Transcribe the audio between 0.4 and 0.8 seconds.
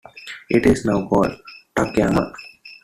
It